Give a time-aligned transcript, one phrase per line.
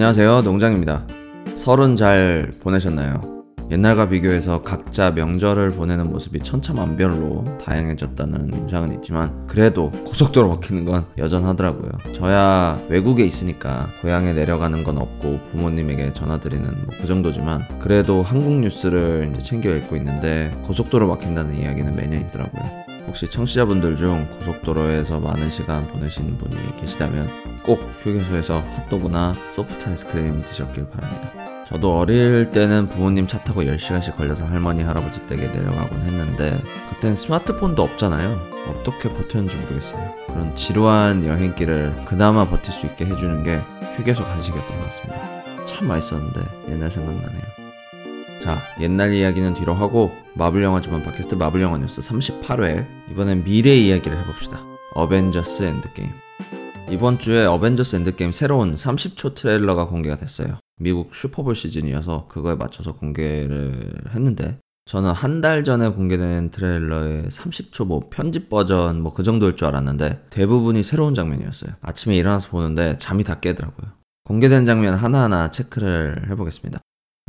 [0.00, 0.40] 안녕하세요.
[0.40, 1.04] 농장입니다.
[1.56, 3.20] 설은 잘 보내셨나요?
[3.70, 11.90] 옛날과 비교해서 각자 명절을 보내는 모습이 천차만별로 다양해졌다는 인상은 있지만 그래도 고속도로 막히는 건 여전하더라고요.
[12.14, 19.28] 저야 외국에 있으니까 고향에 내려가는 건 없고 부모님에게 전화드리는 뭐 그 정도지만 그래도 한국 뉴스를
[19.30, 22.62] 이제 챙겨 읽고 있는데 고속도로 막힌다는 이야기는 매년 있더라고요.
[23.06, 27.28] 혹시 청취자분들 중 고속도로에서 많은 시간 보내신 분이 계시다면
[27.70, 31.64] 꼭 휴게소에서 핫도그나 소프트 아이스크림 드셨길 바랍니다.
[31.66, 37.80] 저도 어릴 때는 부모님 차 타고 10시간씩 걸려서 할머니, 할아버지 댁에 내려가곤 했는데 그땐 스마트폰도
[37.80, 38.40] 없잖아요.
[38.66, 40.14] 어떻게 버텼는지 모르겠어요.
[40.26, 43.60] 그런 지루한 여행길을 그나마 버틸 수 있게 해주는 게
[43.94, 45.64] 휴게소 간식이었던 것 같습니다.
[45.64, 46.40] 참 맛있었는데
[46.70, 47.42] 옛날 생각나네요.
[48.40, 53.76] 자, 옛날 이야기는 뒤로 하고 마블 영화 주간 팟캐스트 마블 영화 뉴스 38회 이번엔 미래
[53.76, 54.60] 이야기를 해봅시다.
[54.94, 56.10] 어벤져스 엔드게임
[56.90, 60.58] 이번 주에 어벤져스 엔드게임 새로운 30초 트레일러가 공개가 됐어요.
[60.78, 68.08] 미국 슈퍼볼 시즌이어서 그거에 맞춰서 공개를 했는데 저는 한 달 전에 공개된 트레일러의 30초 뭐
[68.10, 71.72] 편집 버전 뭐 그 정도일 줄 알았는데 대부분이 새로운 장면이었어요.
[71.80, 73.90] 아침에 일어나서 보는데 잠이 다 깨더라고요.
[74.24, 76.80] 공개된 장면 하나하나 체크를 해보겠습니다.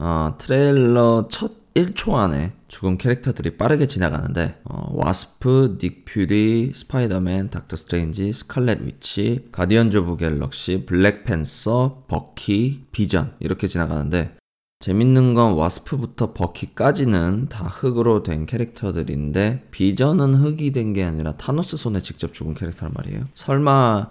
[0.01, 7.77] 어, 트레일러 첫 1초 안에 죽은 캐릭터들이 빠르게 지나가는데 어, 와스프, 닉 퓨리, 스파이더맨, 닥터
[7.77, 14.35] 스트레인지, 스칼렛 위치, 가디언즈 오브 갤럭시, 블랙팬서, 버키, 비전 이렇게 지나가는데
[14.79, 22.01] 재밌는 건 와스프부터 버키까지는 다 흙으로 된 캐릭터들인데 비전은 흙이 된 게 아니라 타노스 손에
[22.01, 23.27] 직접 죽은 캐릭터란 말이에요.
[23.35, 24.09] 설마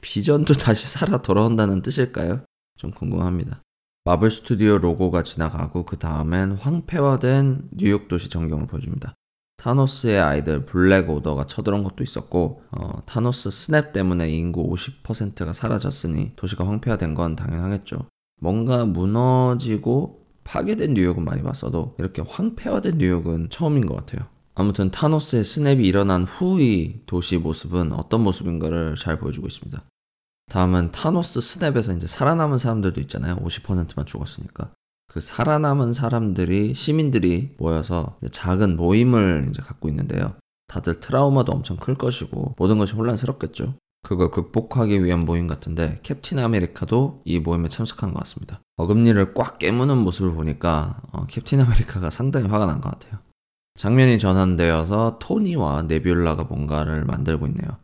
[0.00, 2.40] 비전도 다시 살아 돌아온다는 뜻일까요?
[2.78, 3.60] 좀 궁금합니다.
[4.06, 9.16] 마블 스튜디오 로고가 지나가고 그 다음엔 황폐화된 뉴욕 도시 전경을 보여줍니다.
[9.56, 16.64] 타노스의 아이들 블랙 오더가 쳐들어온 것도 있었고 어, 타노스 스냅 때문에 인구 50%가 사라졌으니 도시가
[16.64, 17.98] 황폐화된 건 당연하겠죠.
[18.40, 24.28] 뭔가 무너지고 파괴된 뉴욕은 많이 봤어도 이렇게 황폐화된 뉴욕은 처음인 것 같아요.
[24.54, 29.82] 아무튼 타노스의 스냅이 일어난 후의 도시 모습은 어떤 모습인가를 잘 보여주고 있습니다.
[30.56, 33.36] 다음은 타노스 스냅에서 이제 살아남은 사람들도 있잖아요.
[33.36, 34.70] 50%만 죽었으니까.
[35.06, 40.32] 그 살아남은 사람들이 시민들이 모여서 작은 모임을 이제 갖고 있는데요.
[40.66, 43.74] 다들 트라우마도 엄청 클 것이고 모든 것이 혼란스럽겠죠.
[44.02, 48.62] 그걸 극복하기 위한 모임 같은데 캡틴 아메리카도 이 모임에 참석한 것 같습니다.
[48.78, 53.20] 어금니를 꽉 깨무는 모습을 보니까 어, 캡틴 아메리카가 상당히 화가 난 것 같아요.
[53.74, 57.76] 장면이 전환되어서 토니와 네뷸라가 뭔가를 만들고 있네요.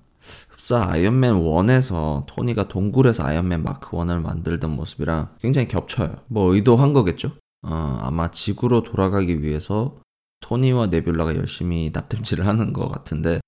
[0.62, 6.18] 흡사 아이언맨 1에서 토니가 동굴에서 아이언맨 마크 1을 만들던 모습이랑 굉장히 겹쳐요.
[6.28, 7.32] 뭐 의도한 거겠죠?
[7.62, 9.98] 어, 아마 지구로 돌아가기 위해서
[10.40, 13.40] 토니와 네뷸라가 열심히 납땜질을 하는 것 같은데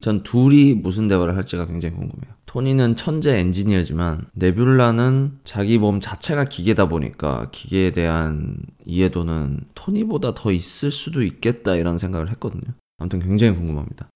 [0.00, 2.34] 전 둘이 무슨 대화를 할지가 굉장히 궁금해요.
[2.46, 10.90] 토니는 천재 엔지니어지만 네뷸라는 자기 몸 자체가 기계다 보니까 기계에 대한 이해도는 토니보다 더 있을
[10.90, 12.74] 수도 있겠다 이런 생각을 했거든요.
[12.98, 14.08] 아무튼 굉장히 궁금합니다.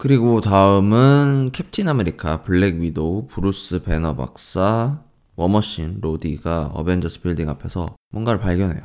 [0.00, 5.02] 그리고 다음은 캡틴 아메리카, 블랙 위도우, 브루스 배너 박사,
[5.36, 8.80] 워머신, 로디가 어벤져스 빌딩 앞에서 뭔가를 발견해요.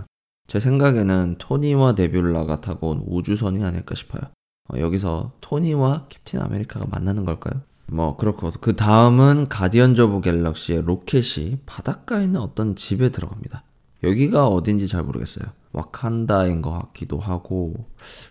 [0.48, 4.24] 제 생각에는 토니와 네뷸라가 타고 온 우주선이 아닐까 싶어요.
[4.68, 7.62] 어, 여기서 토니와 캡틴 아메리카가 만나는 걸까요?
[7.88, 13.64] 뭐 그렇고 그 다음은 가디언즈 오브 갤럭시의 로켓이 바닷가에 있는 어떤 집에 들어갑니다.
[14.04, 15.46] 여기가 어딘지 잘 모르겠어요.
[15.76, 17.74] 와칸다인 것 같기도 하고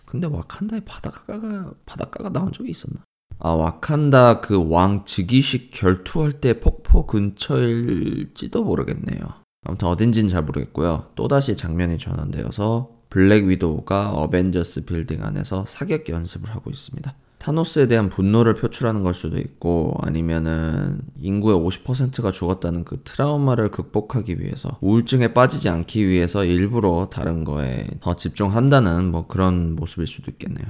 [0.05, 3.01] 근데 와칸다에 바닷가가 바닷가가 나온 적이 있었나?
[3.39, 9.21] 아 와칸다 그 왕 즉위식 결투할 때 폭포 근처일지도 모르겠네요.
[9.67, 11.11] 아무튼 어딘지는 잘 모르겠고요.
[11.15, 17.13] 또다시 장면이 전환되어서 블랙 위도우가 어벤져스 빌딩 안에서 사격 연습을 하고 있습니다.
[17.37, 24.77] 타노스에 대한 분노를 표출하는 걸 수도 있고 아니면은 인구의 50%가 죽었다는 그 트라우마를 극복하기 위해서
[24.81, 30.65] 우울증에 빠지지 않기 위해서 일부러 다른 거에 더 집중한다는 뭐 그런 모습일 수도 있겠네요.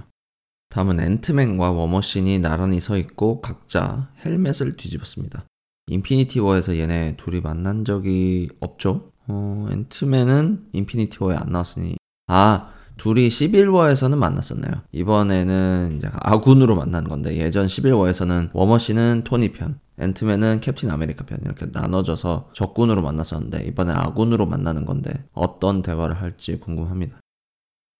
[0.70, 5.46] 다음은 앤트맨과 워머신이 나란히 서 있고 각자 헬멧을 뒤집었습니다.
[5.88, 9.12] 인피니티 워에서 얘네 둘이 만난 적이 없죠?
[9.28, 11.96] 어, 앤트맨은 인피니티 워에 안 나왔으니
[12.28, 14.82] 아 둘이 11워에서는 만났었나요?
[14.92, 21.40] 이번에는 이제 아군으로 만난 건데 예전 시빌 워에서는 워머신은 토니 편, 앤트맨은 캡틴 아메리카 편
[21.44, 27.18] 이렇게 나눠져서 적군으로 만났었는데 이번에 아군으로 만나는 건데 어떤 대화를 할지 궁금합니다.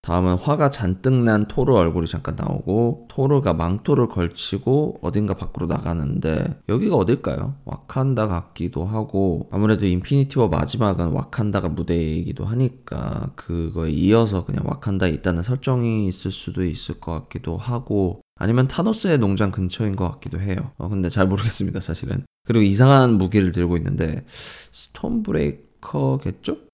[0.06, 6.96] 다음은 화가 잔뜩 난 토르 얼굴이 잠깐 나오고 토르가 망토를 걸치고 어딘가 밖으로 나가는데 여기가
[6.96, 7.56] 어딜까요?
[7.66, 15.42] 와칸다 같기도 하고 아무래도 인피니티 워 마지막은 와칸다가 무대이기도 하니까 그거에 이어서 그냥 와칸다에 있다는
[15.42, 20.72] 설정이 있을 수도 있을 것 같기도 하고 아니면 타노스의 농장 근처인 것 같기도 해요.
[20.78, 22.26] 어, 근데 잘 모르겠습니다, 사실은.
[22.46, 24.26] 그리고 이상한 무기를 들고 있는데,
[24.72, 26.65] 스톰 브레이커겠죠?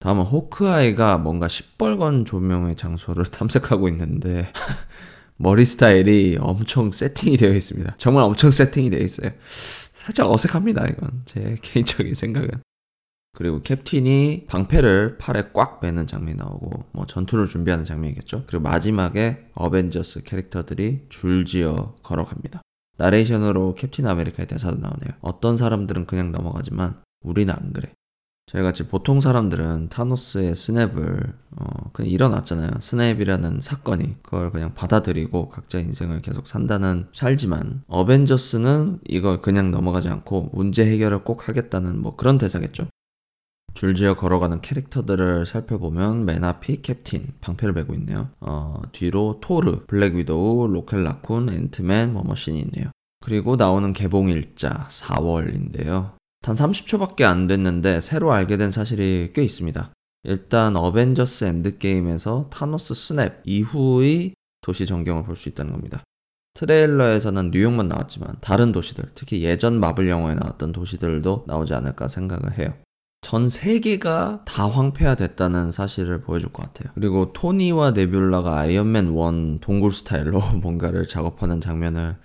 [0.00, 4.52] 다음은 호크아이가 뭔가 시뻘건 조명의 장소를 탐색하고 있는데,
[5.36, 7.96] 머리 스타일이 엄청 세팅이 되어 있습니다.
[7.98, 9.30] 정말 엄청 세팅이 되어 있어요.
[9.92, 11.22] 살짝 어색합니다, 이건.
[11.24, 12.62] 제 개인적인 생각은.
[13.34, 18.44] 그리고 캡틴이 방패를 팔에 꽉 매는 장면이 나오고 뭐 전투를 준비하는 장면이겠죠.
[18.48, 22.62] 그리고 마지막에 어벤져스 캐릭터들이 줄지어 걸어갑니다.
[22.96, 25.18] 나레이션으로 캡틴 아메리카의 대사도 나오네요.
[25.20, 27.92] 어떤 사람들은 그냥 넘어가지만 우리는 안 그래.
[28.48, 32.70] 저희같이 보통 사람들은 타노스의 스냅을 어, 그냥 일어났잖아요.
[32.80, 40.50] 스냅이라는 사건이 그걸 그냥 받아들이고 각자 인생을 계속 산다는 살지만 어벤져스는 이걸 그냥 넘어가지 않고
[40.54, 42.86] 문제 해결을 꼭 하겠다는 뭐 그런 대사겠죠.
[43.74, 48.30] 줄지어 걸어가는 캐릭터들을 살펴보면 맨 앞이 캡틴, 방패를 메고 있네요.
[48.40, 52.90] 어, 뒤로 토르, 블랙 위도우, 로켓 라쿤, 앤트맨, 워머신이 있네요.
[53.20, 56.17] 그리고 나오는 개봉일자 4월인데요.
[56.40, 59.92] 단 30초밖에 안 됐는데 새로 알게 된 사실이 꽤 있습니다.
[60.24, 66.02] 일단 어벤져스 엔드게임에서 타노스 스냅 이후의 도시 전경을 볼 수 있다는 겁니다.
[66.54, 72.74] 트레일러에서는 뉴욕만 나왔지만 다른 도시들, 특히 예전 마블 영화에 나왔던 도시들도 나오지 않을까 생각을 해요.
[73.20, 76.92] 전 세계가 다 황폐화됐다는 사실을 보여줄 것 같아요.
[76.94, 82.16] 그리고 토니와 네뷸라가 아이언맨 1 동굴 스타일로 뭔가를 작업하는 장면을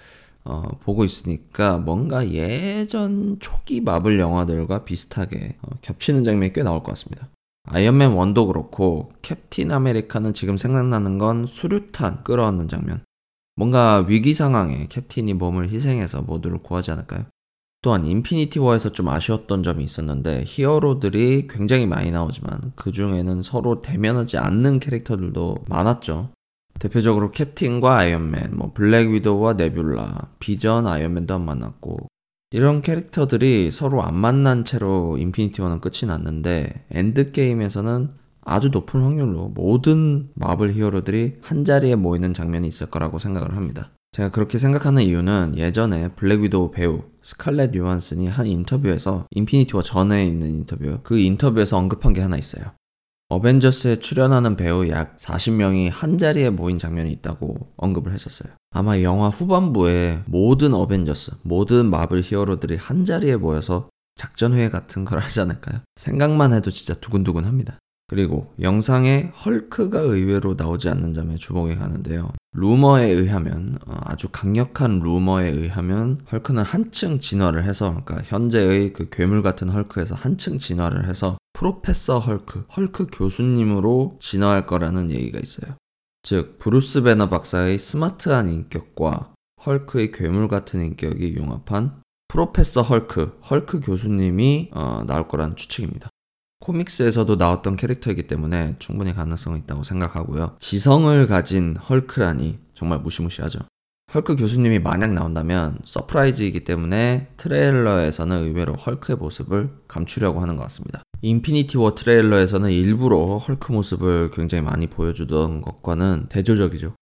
[0.46, 6.92] 어, 보고 있으니까 뭔가 예전 초기 마블 영화들과 비슷하게 어, 겹치는 장면이 꽤 나올 것
[6.92, 7.30] 같습니다.
[7.66, 13.04] 아이언맨 1도 그렇고 캡틴 아메리카는 지금 생각나는 건 수류탄 끌어안는 장면.
[13.56, 17.26] 뭔가 위기 상황에 캡틴이 몸을 희생해서 모두를 구하지 않을까요?
[17.82, 24.38] 또한 인피니티 워에서 좀 아쉬웠던 점이 있었는데 히어로들이 굉장히 많이 나오지만 그 중에는 서로 대면하지
[24.38, 26.32] 않는 캐릭터들도 많았죠.
[26.84, 32.10] 대표적으로 캡틴과 아이언맨, 뭐 블랙 위도우와 네뷸라, 비전, 아이언맨도 안 만났고
[32.52, 38.10] 이런 캐릭터들이 서로 안 만난 채로 인피니티 워는 끝이 났는데 엔드 게임에서는
[38.42, 43.92] 아주 높은 확률로 모든 마블 히어로들이 한 자리에 모이는 장면이 있을 거라고 생각을 합니다.
[44.12, 50.50] 제가 그렇게 생각하는 이유는 예전에 블랙 위도우 배우 스칼렛 요한슨이 한 인터뷰에서 인피니티워 전에 있는
[50.50, 52.66] 인터뷰 그 인터뷰에서 언급한 게 하나 있어요.
[53.34, 58.54] 어벤져스에 출연하는 배우 약 40명이 한자리에 모인 장면이 있다고 언급을 했었어요.
[58.72, 65.82] 아마 영화 후반부에 모든 어벤져스, 모든 마블 히어로들이 한자리에 모여서 작전회의 같은 걸 하지 않을까요?
[65.96, 67.80] 생각만 해도 진짜 두근두근 합니다.
[68.14, 72.32] 그리고 영상에 헐크가 의외로 나오지 않는 점에 주목이 가는데요.
[72.56, 79.42] 루머에 의하면 어, 아주 강력한 루머에 의하면 헐크는 한층 진화를 해서 그러니까 현재의 그 괴물
[79.42, 85.76] 같은 헐크에서 한층 진화를 해서 프로페서 헐크, 헐크 교수님으로 진화할 거라는 얘기가 있어요.
[86.22, 89.34] 즉 브루스 배너 박사의 스마트한 인격과
[89.66, 96.12] 헐크의 괴물 같은 인격이 융합한 프로페서 헐크, 헐크 교수님이 어, 나올 거라는 추측입니다.
[96.64, 100.56] comics에서도 나왔던 캐릭터이기 때문에 충분히 가능성이 있다고 생각하고요.
[100.60, 103.60] 지성을 가진 헐크라니 정말 무시무시하죠.
[104.14, 111.02] 헐크 교수님이 만약 나온다면 surprise이기 때문에 트레일러에서는 의외로 헐크의 모습을 감추려고 하는 것 같습니다.
[111.22, 116.94] 인피니티 워 트레일러에서는 일부러 헐크 모습을 굉장히 많이 보여주던 것과는 대조적이죠.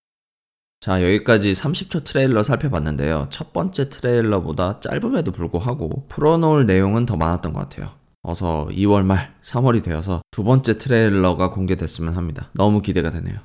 [0.79, 3.27] 자, 여기까지 30초 트레일러 살펴봤는데요.
[3.29, 8.00] 첫 번째 트레일러보다 짧음에도 불구하고 풀어놓을 내용은 더 많았던 것 같아요.
[8.23, 12.49] 어서 2월 말 3월이 되어서 두 번째 트레일러가 공개됐으면 합니다.
[12.53, 13.39] 너무 기대가 되네요.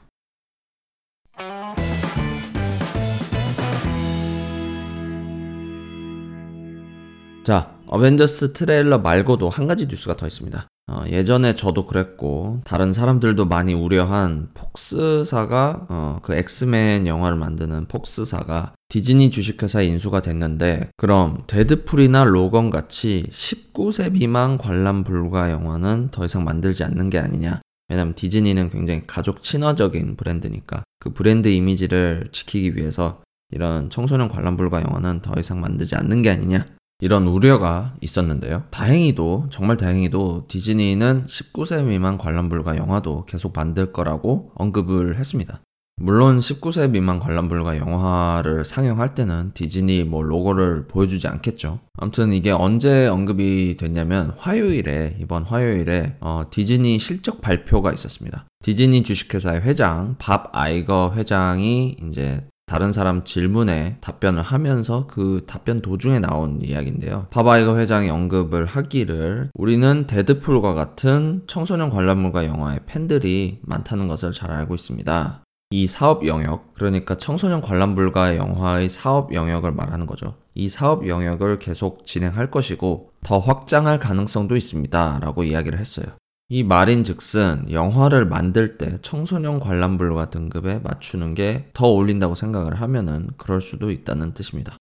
[7.44, 10.66] 자, 어벤져스 트레일러 말고도 한 가지 뉴스가 더 있습니다.
[10.88, 18.74] 어, 예전에 저도 그랬고 다른 사람들도 많이 우려한 폭스사가 어, 그 엑스맨 영화를 만드는 폭스사가
[18.88, 26.44] 디즈니 주식회사에 인수가 됐는데 그럼 데드풀이나 로건 같이 19세 미만 관람 불가 영화는 더 이상
[26.44, 33.22] 만들지 않는 게 아니냐 왜냐면 디즈니는 굉장히 가족 친화적인 브랜드니까 그 브랜드 이미지를 지키기 위해서
[33.50, 36.66] 이런 청소년 관람 불가 영화는 더 이상 만들지 않는 게 아니냐
[37.00, 38.64] 이런 우려가 있었는데요.
[38.70, 45.60] 다행히도, 정말 다행히도 디즈니는 19세 미만 관람 불가 영화도 계속 만들 거라고 언급을 했습니다.
[45.98, 51.80] 물론 19세 미만 관람 불가 영화를 상영할 때는 디즈니 뭐 로고를 보여주지 않겠죠.
[51.96, 58.44] 아무튼 이게 언제 언급이 됐냐면 화요일에 이번 화요일에 어, 디즈니 실적 발표가 있었습니다.
[58.62, 66.18] 디즈니 주식회사의 회장 밥 아이거 회장이 이제 다른 사람 질문에 답변을 하면서 그 답변 도중에
[66.18, 67.28] 나온 이야기인데요.
[67.30, 74.74] 바바이거 회장이 언급을 하기를 우리는 데드풀과 같은 청소년 관람물과 영화의 팬들이 많다는 것을 잘 알고
[74.74, 75.45] 있습니다.
[75.70, 80.36] 이 사업 영역, 그러니까 청소년 관람 불가 영화의 사업 영역을 말하는 거죠.
[80.54, 85.18] 이 사업 영역을 계속 진행할 것이고 더 확장할 가능성도 있습니다.
[85.20, 86.06] 라고 이야기를 했어요.
[86.48, 92.80] 이 말인 즉슨 영화를 만들 때 청소년 관람 불가 등급에 맞추는 게 더 어울린다고 생각을
[92.80, 94.76] 하면은 그럴 수도 있다는 뜻입니다.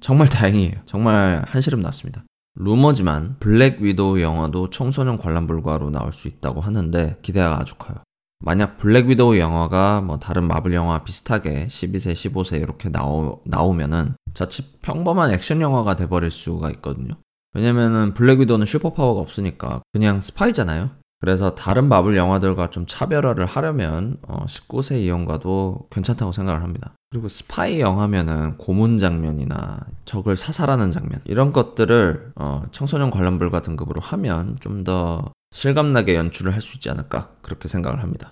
[0.00, 0.72] 정말 다행이에요.
[0.86, 2.24] 정말 한시름 놨습니다.
[2.54, 7.98] 루머지만 블랙 위도우 영화도 청소년 관람 불가로 나올 수 있다고 하는데 기대가 아주 커요.
[8.42, 14.80] 만약 블랙 위도우 영화가 뭐 다른 마블 영화 비슷하게 12세, 15세 이렇게 나오, 나오면은 자칫
[14.80, 17.14] 평범한 액션 영화가 돼버릴 수가 있거든요.
[17.54, 20.90] 왜냐면은 블랙 위도우는 슈퍼파워가 없으니까 그냥 스파이잖아요.
[21.20, 26.94] 그래서 다른 마블 영화들과 좀 차별화를 하려면 어, 19세 이용가도 괜찮다고 생각을 합니다.
[27.10, 34.00] 그리고 스파이 영화면은 고문 장면이나 적을 사살하는 장면 이런 것들을 어, 청소년 관람 불가 등급으로
[34.00, 38.30] 하면 좀 더 실감나게 연출을 할 수 있지 않을까 그렇게 생각을 합니다.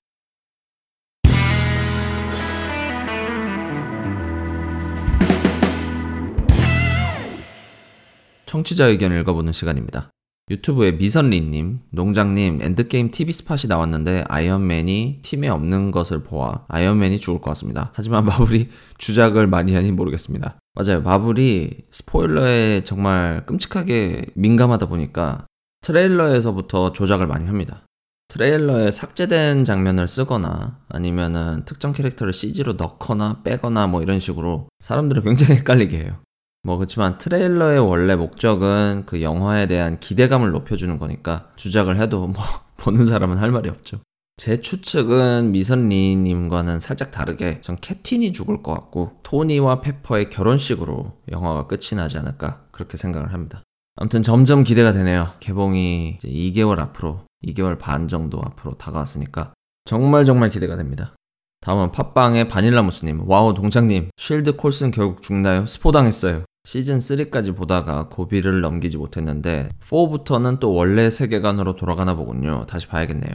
[8.46, 10.10] 청취자 의견 읽어보는 시간입니다.
[10.50, 17.50] 유튜브에 미선리님, 농장님, 엔드게임 TV 스팟이 나왔는데 아이언맨이 팀에 없는 것을 보아 아이언맨이 죽을 것
[17.50, 17.90] 같습니다.
[17.92, 20.58] 하지만 마블이 주작을 많이 하니 모르겠습니다.
[20.74, 21.02] 맞아요.
[21.02, 25.46] 마블이 스포일러에 정말 끔찍하게 민감하다 보니까
[25.88, 27.86] 트레일러에서부터 조작을 많이 합니다.
[28.28, 35.54] 트레일러에 삭제된 장면을 쓰거나 아니면은 특정 캐릭터를 CG로 넣거나 빼거나 뭐 이런 식으로 사람들을 굉장히
[35.60, 36.18] 헷갈리게 해요.
[36.62, 42.44] 뭐 그렇지만 트레일러의 원래 목적은 그 영화에 대한 기대감을 높여주는 거니까 주작을 해도 뭐
[42.76, 44.00] 보는 사람은 할 말이 없죠.
[44.36, 51.96] 제 추측은 미선리님과는 살짝 다르게 전 캡틴이 죽을 것 같고 토니와 페퍼의 결혼식으로 영화가 끝이
[51.96, 53.62] 나지 않을까 그렇게 생각을 합니다.
[54.00, 55.32] 아무튼 점점 기대가 되네요.
[55.40, 59.52] 개봉이 2개월 앞으로 2개월 반 정도 앞으로 다가왔으니까
[59.84, 61.14] 정말 정말 기대가 됩니다.
[61.62, 63.28] 다음은 팟빵의 바닐라 무스님.
[63.28, 64.10] Wow, 동창님.
[64.16, 65.66] 쉴드 콜슨 결국 죽나요?
[65.66, 66.44] 스포당했어요.
[66.64, 72.66] 시즌 3까지 보다가 고비를 넘기지 못했는데 4부터는 또 원래 세계관으로 돌아가나 보군요.
[72.66, 73.32] 다시 봐야겠네요.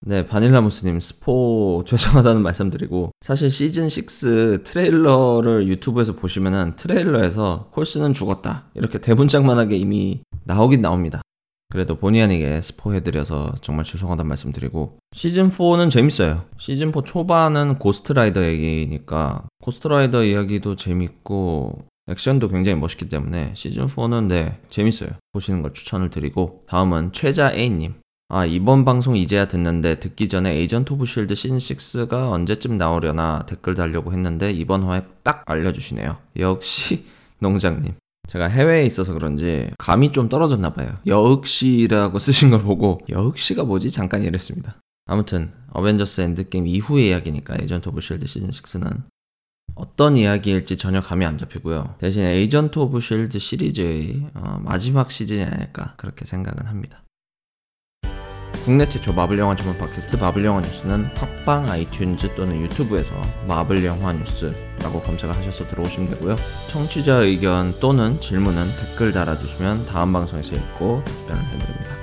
[0.00, 9.00] 네, 바닐라무스님 스포 죄송하다는 말씀드리고 사실 시즌 6 트레일러를 유튜브에서 보시면은 트레일러에서 콜슨은 죽었다 이렇게
[9.00, 11.22] 대문짝만하게 이미 나오긴 나옵니다.
[11.68, 16.44] 그래도 본의 아니게 스포해드려서 정말 죄송하다는 말씀드리고 시즌4는 재밌어요.
[16.58, 25.10] 시즌4 초반은 고스트라이더 얘기니까 고스트라이더 이야기도 재밌고 액션도 굉장히 멋있기 때문에 시즌4는 네 재밌어요.
[25.32, 27.94] 보시는 걸 추천을 드리고 다음은 최자 A님
[28.28, 34.12] 아 이번 방송 이제야 듣는데 듣기 전에 에이전트 오브 쉴드 시즌6가 언제쯤 나오려나 댓글 달려고
[34.12, 36.18] 했는데 이번 화에 딱 알려주시네요.
[36.40, 37.04] 역시
[37.38, 37.94] 농장님
[38.26, 40.98] 제가 해외에 있어서 그런지 감이 좀 떨어졌나 봐요.
[41.06, 43.92] 여윽시라고 쓰신 걸 보고 여윽시가 뭐지?
[43.92, 44.74] 잠깐 이랬습니다.
[45.06, 49.04] 아무튼 어벤져스 엔드게임 이후의 이야기니까 에이전트 오브 쉴드 시즌 6는
[49.76, 51.94] 어떤 이야기일지 전혀 감이 안 잡히고요.
[51.98, 57.05] 대신 에이전트 오브 쉴드 시리즈의 어, 마지막 시즌이 아닐까 그렇게 생각은 합니다.
[58.66, 63.14] 국내 최초 마블 영화 전문 팟캐스트 마블 영화 뉴스는 팟빵, 아이튠즈 또는 유튜브에서
[63.46, 66.34] 마블 영화 뉴스라고 검색을 하셔서 들어오시면 되고요.
[66.66, 71.96] 청취자 의견 또는 질문은 댓글 달아주시면 다음 방송에서 읽고 답변을 해드립니다.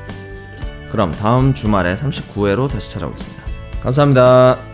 [0.89, 3.43] 그럼 다음 주말에 39회로 다시 찾아오겠습니다.
[3.81, 4.72] 감사합니다.